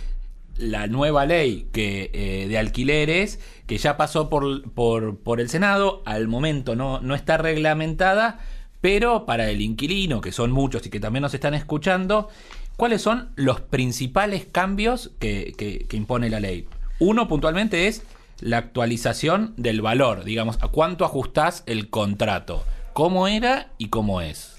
[0.59, 6.03] la nueva ley que, eh, de alquileres que ya pasó por, por, por el Senado.
[6.05, 8.40] Al momento no, no está reglamentada,
[8.81, 12.29] pero para el inquilino, que son muchos y que también nos están escuchando,
[12.77, 16.66] ¿cuáles son los principales cambios que, que- que impone la ley?
[16.99, 18.03] Uno puntualmente es
[18.40, 24.58] la actualización del valor, digamos, a cuánto ajustás el contrato, cómo era y cómo es.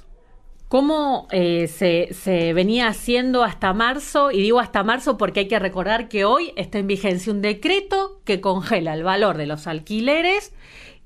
[0.70, 4.30] ¿Cómo eh, se, se venía haciendo hasta marzo?
[4.30, 8.22] Y digo hasta marzo porque hay que recordar que hoy está en vigencia un decreto
[8.24, 10.54] que congela el valor de los alquileres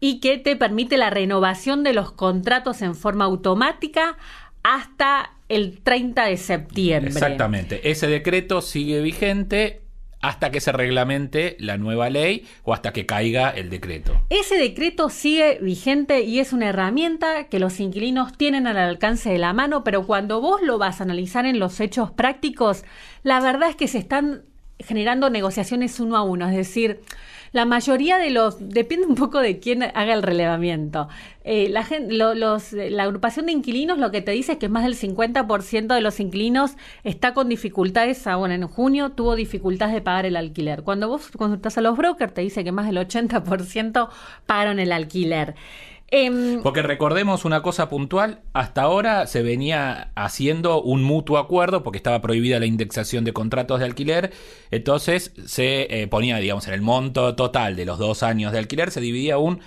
[0.01, 4.17] y que te permite la renovación de los contratos en forma automática
[4.63, 7.11] hasta el 30 de septiembre.
[7.11, 7.89] Exactamente.
[7.89, 9.82] Ese decreto sigue vigente
[10.23, 14.21] hasta que se reglamente la nueva ley o hasta que caiga el decreto.
[14.29, 19.37] Ese decreto sigue vigente y es una herramienta que los inquilinos tienen al alcance de
[19.37, 22.85] la mano, pero cuando vos lo vas a analizar en los hechos prácticos,
[23.23, 24.43] la verdad es que se están
[24.79, 27.01] generando negociaciones uno a uno, es decir,
[27.53, 31.07] la mayoría de los, depende un poco de quién haga el relevamiento.
[31.45, 34.69] Eh, la, gen- lo- los- la agrupación de inquilinos lo que te dice es que
[34.69, 36.71] más del 50% de los inquilinos
[37.03, 40.83] está con dificultades, ah, bueno, en junio tuvo dificultades de pagar el alquiler.
[40.83, 44.09] Cuando vos consultás a los brokers te dice que más del 80%
[44.45, 45.55] pagaron el alquiler.
[46.15, 51.97] Em, Porque recordemos una cosa puntual, hasta ahora se venía haciendo un mutuo acuerdo porque
[51.97, 54.31] estaba prohibida la indexación de contratos de alquiler,
[54.69, 58.91] entonces se eh, ponía, digamos, en el monto total de los dos años de alquiler,
[58.91, 59.59] se dividía un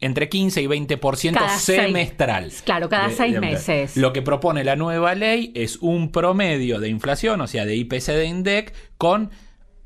[0.00, 2.50] entre 15 y 20% Cada seis- semestral.
[2.64, 3.96] claro, cada seis meses.
[3.96, 8.06] Lo que propone la nueva ley es un promedio de inflación, o sea, de IPC
[8.08, 9.30] de INDEC, con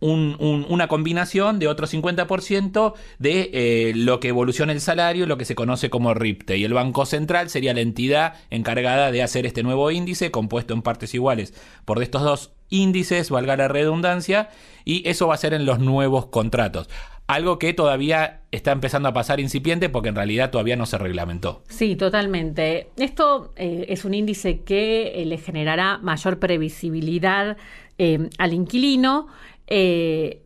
[0.01, 5.39] un- un- una combinación de otro 50% de eh, lo que evoluciona el salario, lo
[5.39, 6.59] que se conoce como RIPTE.
[6.59, 10.83] Y el Banco Central sería la entidad encargada de hacer este nuevo índice, compuesto en
[10.83, 11.55] partes iguales
[11.85, 14.51] por estos dos índices, valga la redundancia,
[14.85, 16.89] y eso va a ser en los nuevos contratos.
[17.29, 21.63] Algo que todavía está empezando a pasar incipiente porque en realidad todavía no se reglamentó.
[21.69, 22.91] Sí, totalmente.
[22.97, 27.57] Esto eh, es un índice que eh, le generará mayor previsibilidad
[28.39, 29.27] al inquilino.
[29.67, 30.43] Eh,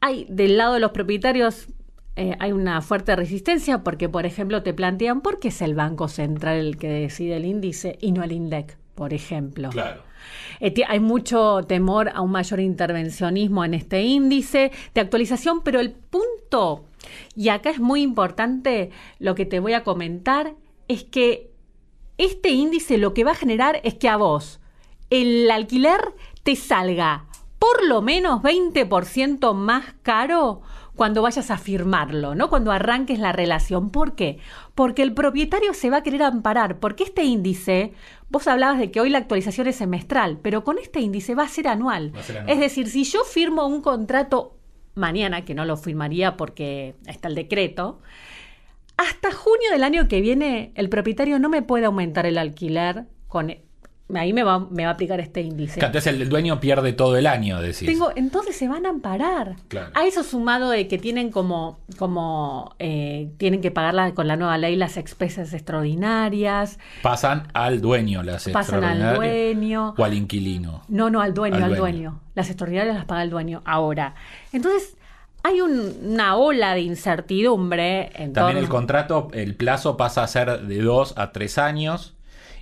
[0.00, 1.68] hay del lado de los propietarios
[2.16, 6.06] eh, hay una fuerte resistencia porque, por ejemplo, te plantean por qué es el Banco
[6.06, 9.70] Central el que decide el índice y no el INDEC, por ejemplo.
[9.70, 10.02] Claro.
[10.60, 15.92] Eh, hay mucho temor a un mayor intervencionismo en este índice de actualización, pero el
[15.92, 16.84] punto,
[17.34, 20.54] y acá es muy importante lo que te voy a comentar,
[20.88, 21.50] es que
[22.18, 24.60] este índice lo que va a generar es que a vos
[25.08, 26.00] el alquiler
[26.42, 27.29] te salga
[27.60, 30.62] por lo menos 20% más caro
[30.96, 32.48] cuando vayas a firmarlo, ¿no?
[32.48, 33.90] Cuando arranques la relación.
[33.90, 34.38] ¿Por qué?
[34.74, 37.92] Porque el propietario se va a querer amparar, porque este índice,
[38.30, 41.48] vos hablabas de que hoy la actualización es semestral, pero con este índice va a
[41.48, 42.12] ser anual.
[42.16, 42.52] Va a ser anual.
[42.52, 44.56] Es decir, si yo firmo un contrato
[44.94, 48.00] mañana, que no lo firmaría porque está el decreto,
[48.96, 53.54] hasta junio del año que viene el propietario no me puede aumentar el alquiler con
[54.18, 55.74] ahí me va, me va a aplicar este índice.
[55.80, 57.86] Entonces el, el dueño pierde todo el año, decís.
[57.86, 59.56] Tengo, entonces se van a amparar.
[59.68, 59.90] Claro.
[59.94, 64.36] A eso sumado de que tienen como, como eh, tienen que pagar la- con la
[64.36, 69.94] nueva ley las expresas extraordinarias, Pasan al dueño las pasan al extraordinarias dueño.
[69.96, 70.82] o al inquilino.
[70.88, 71.82] No, no, al dueño, Al al dueño.
[71.82, 72.20] dueño.
[72.34, 74.14] Las extraordinarias las paga el dueño ahora.
[74.52, 74.96] Entonces,
[75.42, 80.62] hay un- una ola de incertidumbre en También el contrato, el plazo pasa a ser
[80.62, 82.14] de dos a tres años.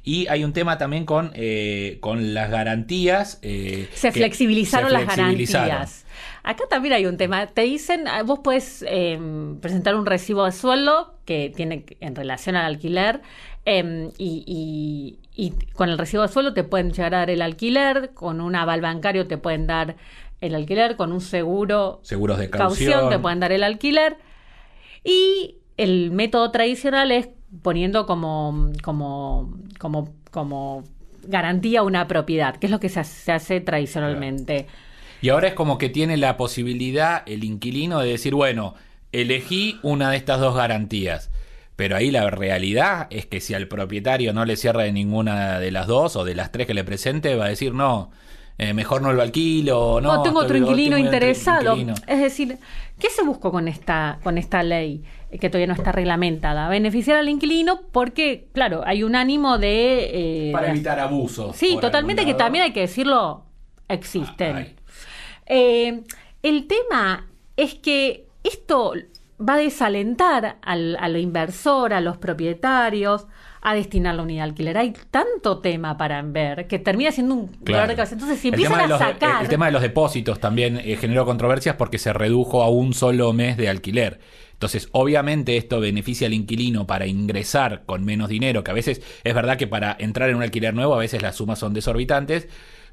[0.08, 3.38] Y hay un tema también con, eh, con las garantías.
[3.42, 6.06] eh, Se flexibilizaron se las garantías.
[6.42, 7.46] Acá también hay un tema.
[7.48, 9.18] Te dicen, ah, vos puedes eh,
[9.60, 13.20] presentar un recibo de sueldo que tiene en relación al alquiler
[13.66, 17.42] eh, y, y- y con el recibo de sueldo te pueden llegar a dar el
[17.42, 19.96] alquiler, con un aval bancario te pueden dar
[20.40, 23.10] el alquiler, con un seguro Seguros de caución caución.
[23.10, 24.16] te pueden dar el alquiler.
[25.04, 27.28] Y el método tradicional es
[27.62, 30.84] poniendo como, como, como, como
[31.24, 34.66] garantía una propiedad, que es lo que se hace, se hace tradicionalmente.
[35.20, 38.74] Y ahora es como que tiene la posibilidad el inquilino de decir, bueno,
[39.12, 41.30] elegí una de estas dos garantías.
[41.76, 45.70] Pero ahí la realidad es que si al propietario no le cierra de ninguna de
[45.70, 48.10] las dos o de las tres que le presente, va a decir, no,
[48.58, 50.16] eh, mejor no lo alquilo, no.
[50.16, 51.76] No, tengo otro inquilino interesado.
[51.76, 51.94] inquilino.
[52.08, 52.58] Es decir,
[52.98, 55.04] ¿qué se buscó con esta, con esta ley
[55.40, 56.68] que todavía no está reglamentada?
[56.68, 60.48] Beneficiar al inquilino porque, claro, hay un ánimo de...
[60.48, 61.54] eh, Para evitar abusos.
[61.56, 63.44] Sí, totalmente, que también hay que decirlo,
[63.88, 64.56] existen.
[64.56, 64.74] Ay.
[65.46, 66.02] Eh,
[66.42, 68.92] el tema es que esto
[69.40, 73.26] va a desalentar al, al inversor, a los propietarios,
[73.60, 74.78] a destinar la unidad de alquiler.
[74.78, 77.88] Hay tanto tema para ver que termina siendo un dolor Claro.
[77.88, 78.14] de cabeza.
[78.14, 79.42] Entonces, si El empiezan a los, sacar...
[79.42, 83.32] el tema de los depósitos también eh, generó controversias porque se redujo a un solo
[83.32, 84.20] mes de alquiler.
[84.58, 89.34] Entonces, obviamente esto beneficia al inquilino para ingresar con menos dinero, que a veces es
[89.34, 92.48] verdad que para entrar en un alquiler nuevo a veces las sumas son desorbitantes,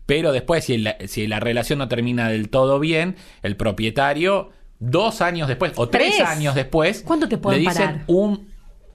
[0.06, 5.22] pero después si la, si la relación no termina del todo bien, el propietario dos
[5.22, 6.28] años después o tres, Tres.
[6.28, 8.04] años después ¿Cuánto te pueden le dicen parar?
[8.08, 8.48] un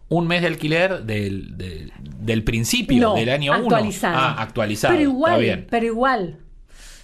[0.09, 3.63] un mes de alquiler del, del, del principio, No, del año 1.
[3.63, 4.17] actualizado.
[4.17, 4.95] Ah, actualizado.
[4.95, 5.67] Pero igual, Está bien.
[5.71, 6.37] pero igual.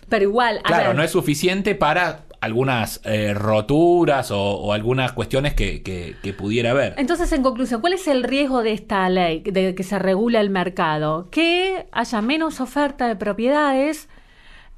[0.09, 0.59] Pero igual.
[0.59, 6.71] a Claro, ver, no es suficiente para algunas eh, roturas o, algunas cuestiones que, pudiera
[6.71, 6.95] haber.
[6.97, 10.51] Entonces, en conclusión, ¿cuál es el riesgo de esta ley, de que se regule el
[10.51, 11.29] mercado?
[11.31, 14.09] Que haya menos oferta de propiedades,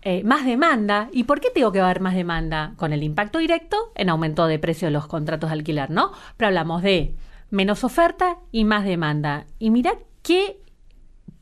[0.02, 1.08] eh, más demanda.
[1.12, 2.74] ¿Y por qué tengo que va haber más demanda?
[2.76, 6.12] Con el impacto directo en aumento de precio de los contratos de alquiler, ¿no?
[6.36, 7.14] Pero hablamos de
[7.50, 9.46] menos oferta y más demanda.
[9.58, 10.60] Y mira qué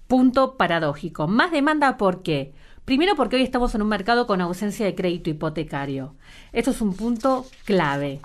[0.06, 1.26] punto paradójico.
[1.26, 2.52] Más demanda, ¿por qué?
[2.86, 6.14] Primero porque hoy estamos en un mercado con ausencia de crédito hipotecario.
[6.52, 8.20] Esto es un punto clave.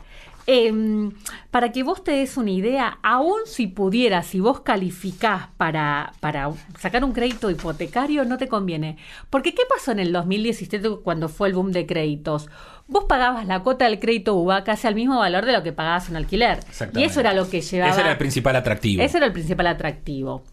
[0.46, 1.12] Em,
[1.50, 6.52] para que vos te des una idea, aún si pudieras, si vos calificás para, para
[6.78, 8.98] sacar un crédito hipotecario, no te conviene.
[9.32, 12.48] Porque ¿qué pasó en el 2017 cuando fue el boom de créditos?
[12.88, 16.08] Vos pagabas la cuota del crédito UBA casi al mismo valor de lo que pagabas
[16.10, 16.60] un alquiler.
[16.94, 17.92] Y eso era lo que llevaba...
[17.92, 19.02] Ese era el principal atractivo.
[19.02, 20.44] Ese era el principal atractivo.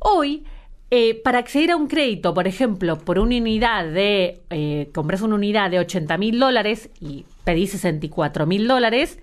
[0.00, 0.44] Hoy,
[0.90, 5.34] eh, para acceder a un crédito, por ejemplo, por una unidad de, eh, compras una
[5.34, 9.18] unidad de 80 mil dólares y pedís 64 mil dólares,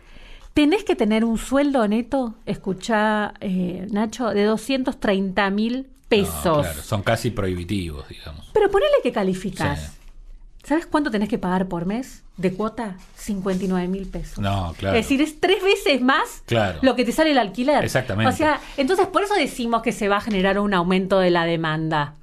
[0.54, 6.46] tenés que tener un sueldo neto, escucha eh, Nacho, de 230 mil pesos.
[6.46, 8.50] No, claro, son casi prohibitivos, digamos.
[8.54, 9.80] Pero ponele que calificás.
[9.80, 10.01] Sí.
[10.64, 12.96] ¿Sabes cuánto tenés que pagar por mes de cuota?
[13.16, 14.38] 59 mil pesos.
[14.40, 14.96] No, claro.
[14.98, 16.80] Es decir, es tres veces más Claro.
[16.82, 17.84] lo que te sale el alquiler.
[17.84, 18.32] Exactamente.
[18.32, 21.46] O sea, entonces por eso decimos que se va a generar un aumento de la
[21.46, 22.14] demanda.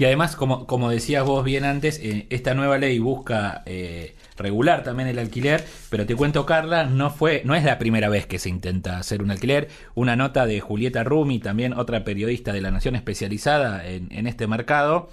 [0.00, 4.82] Y además, como, como decías vos bien antes, eh, esta nueva ley busca eh, regular
[4.82, 8.38] también el alquiler, pero te cuento, Carla, no fue, no es la primera vez que
[8.38, 9.68] se intenta hacer un alquiler.
[9.94, 14.46] Una nota de Julieta Rumi, también otra periodista de la Nación especializada en, en este
[14.46, 15.10] mercado,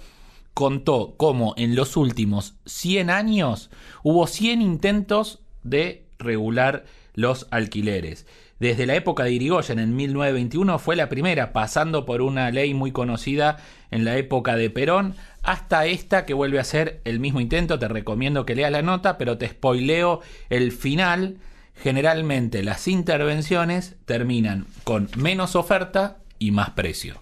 [0.58, 3.70] contó cómo en los últimos 100 años
[4.02, 8.26] hubo 100 intentos de regular los alquileres.
[8.58, 12.90] Desde la época de Irigoyen en 1921 fue la primera, pasando por una ley muy
[12.90, 13.58] conocida
[13.92, 17.78] en la época de Perón, hasta esta que vuelve a ser el mismo intento.
[17.78, 21.36] Te recomiendo que leas la nota, pero te spoileo el final.
[21.76, 27.14] Generalmente las intervenciones terminan con menos oferta y más precio.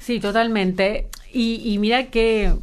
[0.00, 1.08] Sí, totalmente.
[1.32, 2.54] Y, y mira qué,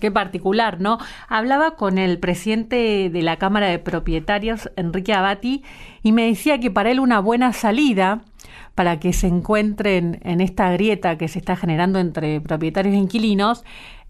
[0.00, 0.98] qué particular, ¿no?
[1.28, 5.62] Hablaba con el presidente de la Cámara de Propietarios, Enrique Abati,
[6.02, 8.22] y me decía que para él una buena salida
[8.74, 13.64] para que se encuentren en esta grieta que se está generando entre propietarios e inquilinos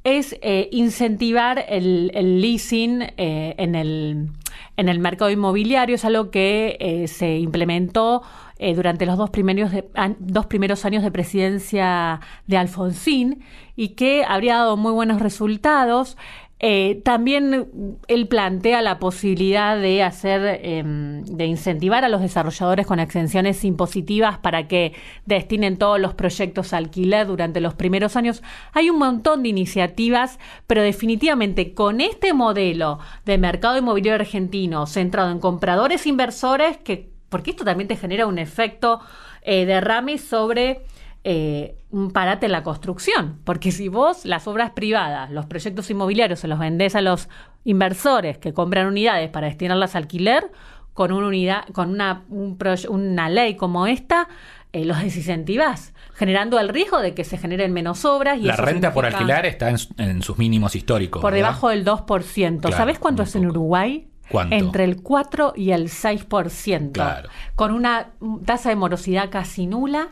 [0.04, 4.28] es eh, incentivar el, el leasing eh, en, el,
[4.76, 5.94] en el mercado inmobiliario.
[5.94, 8.22] Es algo que eh, se implementó
[8.58, 9.88] eh, durante los dos primeros, de-
[10.18, 13.42] dos primeros años de presidencia de Alfonsín
[13.76, 16.16] y que habría dado muy buenos resultados.
[16.60, 23.00] Eh, también él plantea la posibilidad de hacer, em, de incentivar a los desarrolladores con
[23.00, 24.94] exenciones impositivas para que
[25.26, 28.42] destinen todos los proyectos a alquiler durante los primeros años.
[28.72, 35.32] Hay un montón de iniciativas, pero definitivamente con este modelo de mercado inmobiliario argentino centrado
[35.32, 39.00] en compradores inversores, que porque esto también te genera un efecto
[39.42, 40.82] eh, derrame sobre
[41.26, 43.38] eh, un parate en la construcción.
[43.44, 47.28] Porque si vos las obras privadas, los proyectos inmobiliarios, se los vendés a los
[47.64, 50.50] inversores que compran unidades para destinarlas a alquiler,
[50.92, 52.58] con una unidad, con una, un
[52.88, 54.28] una ley como esta,
[54.72, 58.38] eh, los desincentivás, generando el riesgo de que se generen menos obras.
[58.38, 61.22] Y La renta por alquilar está en, en sus mínimos históricos.
[61.22, 61.48] Por ¿verdad?
[61.48, 62.60] debajo del 2%.
[62.60, 63.46] Claro, ¿Sabés cuánto es en.
[63.46, 64.08] Uruguay?
[64.28, 64.54] ¿Cuánto?
[64.54, 66.92] Entre el 4 y el 6%.
[66.92, 67.28] Claro.
[67.54, 68.08] Con una
[68.44, 70.08] tasa de morosidad casi nula.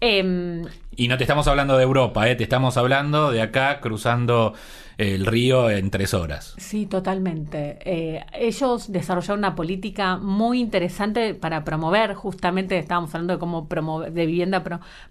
[0.00, 0.64] Em,
[0.96, 2.34] Y no te estamos hablando de Europa, ¿eh?
[2.36, 4.54] te estamos hablando de acá cruzando
[4.98, 6.54] el río en tres horas.
[6.58, 7.78] Sí, totalmente.
[7.84, 13.66] Eh, ellos desarrollaron una política muy interesante para promover, justamente estábamos hablando de cómo
[14.00, 14.62] de vivienda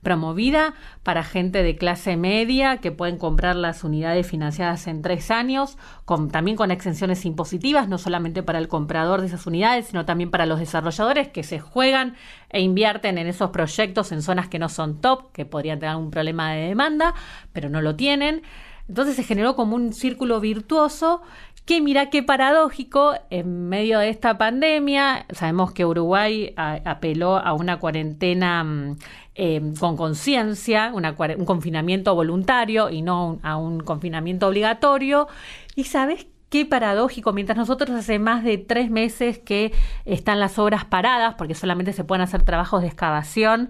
[0.01, 0.73] promovida
[1.03, 6.29] para gente de clase media que pueden comprar las unidades financiadas en tres años, con,
[6.29, 10.45] también con exenciones impositivas, no solamente para el comprador de esas unidades, sino también para
[10.45, 12.15] los desarrolladores que se juegan
[12.49, 16.11] e invierten en esos proyectos en zonas que no son top, que podrían tener un
[16.11, 17.13] problema de demanda,
[17.51, 18.43] pero no lo tienen.
[18.88, 21.21] Entonces se generó como un círculo virtuoso
[21.65, 27.79] que mira qué paradójico, en medio de esta pandemia, sabemos que Uruguay apeló a una
[27.79, 28.97] cuarentena mm,
[29.36, 35.27] em, con conciencia, un confinamiento voluntario y no a un confinamiento obligatorio.
[35.75, 39.71] Y sabes qué paradójico, mientras nosotros hace más de tres meses que
[40.03, 43.69] están las obras paradas, porque solamente se pueden hacer trabajos de excavación,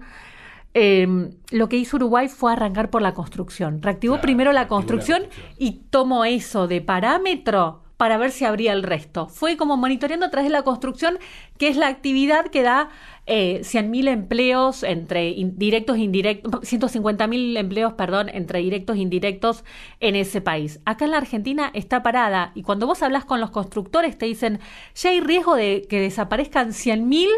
[0.74, 3.80] Em, lo que hizo Uruguay fue arrancar por la construcción.
[3.80, 5.22] Reactivó primero la construcción,
[5.56, 9.28] y tomó eso de parámetro para ver si abría el resto.
[9.28, 11.18] Fue como monitoreando a través de la construcción,
[11.58, 12.90] que es la actividad que da
[13.26, 19.64] eh, 100.000 empleos entre directos e indirectos, 150.000 empleos, perdón, entre directos e indirectos
[20.00, 20.80] en ese país.
[20.84, 24.58] Acá en la Argentina está parada y cuando vos hablas con los constructores te dicen,
[24.94, 27.28] ya hay riesgo de que desaparezcan 100.000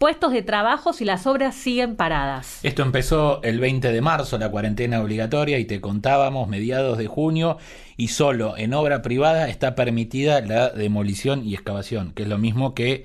[0.00, 2.60] puestos de trabajo si las obras siguen paradas.
[2.62, 7.58] Esto empezó el 20 de marzo, la cuarentena obligatoria, y te contábamos mediados de junio,
[7.98, 12.74] y solo en obra privada está permitida la demolición y excavación, que es lo mismo
[12.74, 13.04] que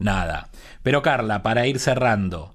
[0.00, 0.48] nada.
[0.82, 2.52] Pero Carla, para ir cerrando,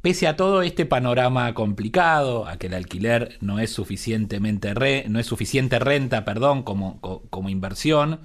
[0.00, 4.72] pese a todo este panorama complicado, a que el alquiler no es suficientemente
[5.10, 8.20] no es suficiente renta, perdón, como, como inversión,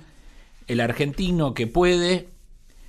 [0.68, 2.37] el argentino que puede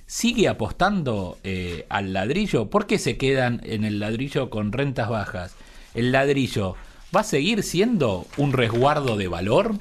[0.09, 2.71] sigue apostando eh, al ladrillo?
[2.71, 5.55] ¿Por qué se quedan en el ladrillo con rentas bajas?
[5.93, 6.75] ¿El ladrillo
[7.15, 9.75] va a seguir siendo un resguardo de valor?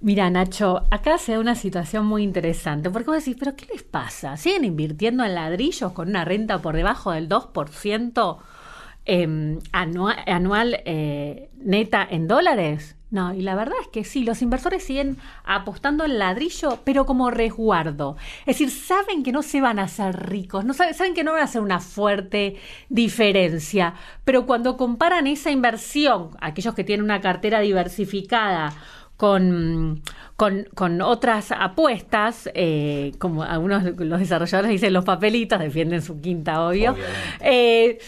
[0.00, 3.82] Mira, Nacho, acá se da una situación muy interesante, porque vos decís, pero ¿qué les
[3.82, 4.38] pasa?
[4.38, 8.38] ¿Siguen invirtiendo en ladrillos con una renta por debajo del 2%
[9.04, 12.96] em, anual, anual eh, neta en dólares?
[13.12, 17.30] No, y la verdad es que sí, los inversores siguen apostando en ladrillo, pero como
[17.30, 18.16] resguardo.
[18.46, 21.32] Es decir, saben que no se van a hacer ricos, no saben, saben que no
[21.32, 22.56] van a hacer una fuerte
[22.88, 23.92] diferencia,
[24.24, 28.72] pero cuando comparan esa inversión, aquellos que tienen una cartera diversificada,
[29.18, 30.02] con,
[30.36, 36.96] con, otras apuestas, eh, como algunos los desarrolladores dicen los papelitos, defienden su quinta, obvio.
[37.40, 37.98] Eh,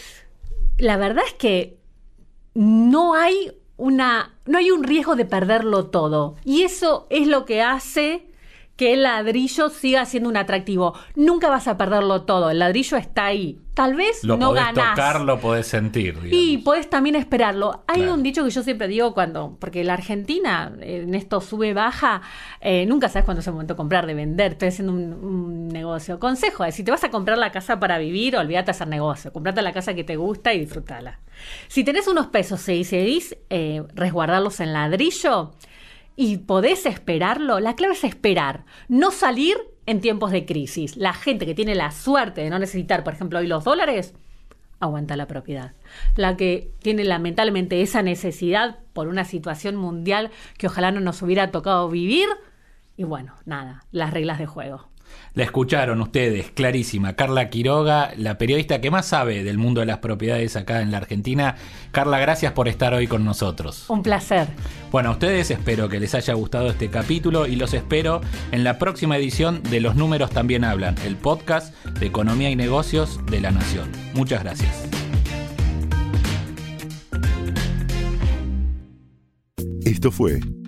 [0.79, 1.77] la verdad es que
[2.55, 6.35] no hay una, no hay un riesgo de perderlo todo.
[6.43, 8.27] Y eso es lo que hace
[8.75, 10.93] que el ladrillo siga siendo un atractivo.
[11.15, 13.61] Nunca vas a perderlo todo, el ladrillo está ahí.
[13.73, 16.17] Tal vez lo no podés tocar, lo podés sentir.
[16.31, 17.83] Y podés también esperarlo.
[17.87, 22.21] Hay un dicho que yo siempre digo cuando, porque la Argentina en esto sube, baja,
[22.61, 24.53] eh, nunca sabes cuándo es el momento de comprar, de vender.
[24.53, 26.19] Estoy haciendo un, negocio.
[26.19, 29.33] Consejo es, si te vas a comprar la casa para vivir, olvídate de hacer negocio.
[29.33, 31.19] Comprate la casa que te gusta y disfrútala.
[31.67, 35.51] Si tenés unos pesos y seguís eh, resguardarlos en ladrillo,
[36.15, 40.97] y podés esperarlo, la clave es esperar, no salir en tiempos de crisis.
[40.97, 44.13] La gente que tiene la suerte de no necesitar, por ejemplo, hoy los dólares,
[44.79, 45.73] aguanta la propiedad.
[46.15, 51.51] La que tiene lamentablemente esa necesidad por una situación mundial que ojalá no nos hubiera
[51.51, 52.27] tocado vivir,
[52.97, 54.87] y bueno, nada, las reglas de juego.
[55.33, 57.13] La escucharon ustedes, clarísima.
[57.13, 60.97] Carla Quiroga, la periodista que más sabe del mundo de las propiedades acá en la
[60.97, 61.55] Argentina.
[61.91, 63.89] Carla, gracias por estar hoy con nosotros.
[63.89, 64.47] Un placer.
[64.91, 68.77] Bueno, a ustedes espero que les haya gustado este capítulo y los espero en la
[68.77, 73.51] próxima edición de Los Números También Hablan, el podcast de Economía y Negocios de la
[73.51, 73.91] Nación.
[74.13, 74.87] Muchas gracias.
[79.85, 80.39] Esto fue